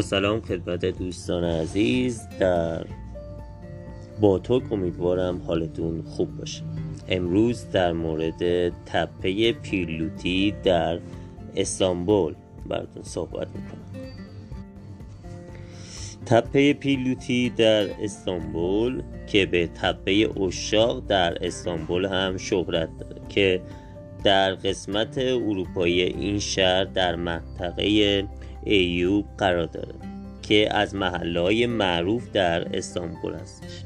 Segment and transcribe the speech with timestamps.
[0.00, 2.86] سلام خدمت دوستان عزیز در
[4.20, 6.62] با تو امیدوارم حالتون خوب باشه.
[7.08, 10.98] امروز در مورد تپه پیرلوتی در
[11.56, 12.34] استانبول
[12.66, 13.86] براتون صحبت می‌کنم.
[16.26, 23.60] تپه پیلوتی در استانبول که به تپه اشاق در استانبول هم شهرت داره که
[24.24, 28.24] در قسمت اروپایی این شهر در منطقه
[28.66, 29.94] ایوب قرار داره
[30.42, 33.84] که از محله معروف در استانبول هستش.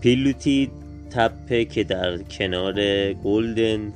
[0.00, 0.70] پیلوتی
[1.10, 3.92] تپه که در کنار گلدن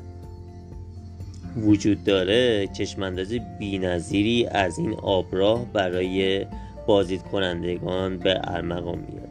[1.57, 6.47] وجود داره چشمانداز بینظیری از این آبراه برای
[6.87, 9.29] بازدید کنندگان به ارمغان میاد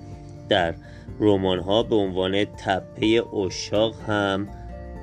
[0.49, 0.73] در
[1.19, 4.47] رمان ها به عنوان تپه اشاق هم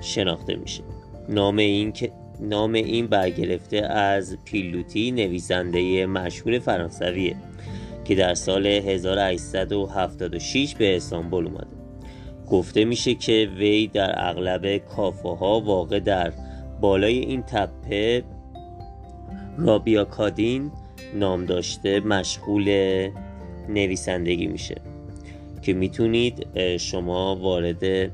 [0.00, 0.82] شناخته میشه.
[1.28, 7.36] نام این که نام این برگرفته از پیلوتی نویسنده مشهور فرانسویه
[8.04, 11.76] که در سال 1876 به استانبول اومده.
[12.50, 16.32] گفته میشه که وی در اغلب کافه ها واقع در
[16.80, 18.24] بالای این تپه
[19.58, 20.70] رابیا کادین
[21.14, 22.68] نام داشته مشغول
[23.68, 24.80] نویسندگی میشه.
[25.62, 28.10] که می‌تونید شما وارد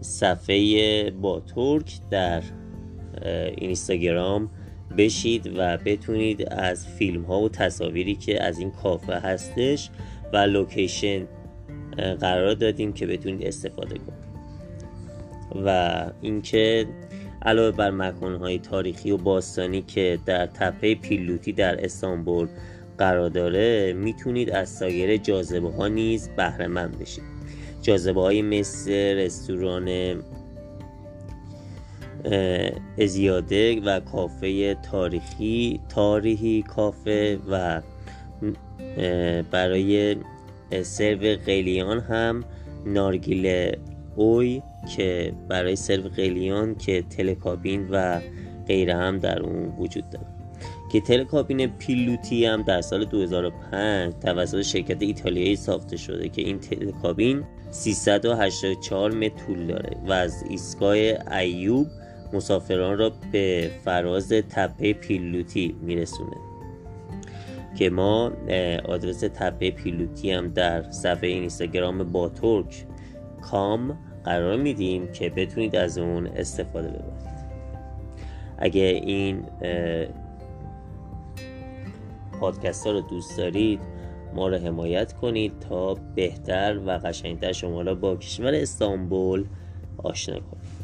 [0.00, 2.42] صفحه با ترک در
[3.56, 4.50] اینستاگرام
[4.98, 9.90] بشید و بتونید از فیلم ها و تصاویری که از این کافه هستش
[10.32, 11.26] و لوکیشن
[12.20, 14.32] قرار دادیم که بتونید استفاده کنید.
[15.66, 16.86] و اینکه
[17.42, 22.48] علاوه بر مکانهای تاریخی و باستانی که در تپه پیلوتی در استانبول
[22.98, 27.24] قرار داره می‌تونید از سایر جاذبه ها نیز بهره مند بشید.
[27.82, 30.16] جاذبه های مثل رستوران
[32.98, 37.82] ازیاده و کافه تاریخی تاریخی کافه و
[39.50, 40.16] برای
[40.82, 42.44] سرو قلیان هم
[42.86, 43.78] نارگیله
[44.16, 44.62] اوی
[44.96, 48.20] که برای سرو قلیان که تلکابین و
[48.68, 50.26] غیره هم در اون وجود داره.
[50.92, 57.44] که تلکابین پیلوتی هم در سال 2005 توسط شرکت ایتالیایی ساخته شده که این تلکابین
[57.70, 60.96] 384 متر طول داره و از ایستگاه
[61.38, 61.86] ایوب
[62.32, 66.36] مسافران را به فراز تپه پیلوتی میرسونه.
[67.78, 68.32] که ما
[68.84, 72.86] آدرس تپه پیلوتی هم در صفحه اینستاگرام با ترک
[73.42, 77.32] کام قرار میدیم که بتونید از اون استفاده ببرید.
[78.58, 79.44] اگه این
[82.40, 83.80] پادکست ها رو دوست دارید
[84.34, 89.44] ما رو حمایت کنید تا بهتر و قشنگتر شما را با کشور استانبول
[89.98, 90.81] آشنا کنید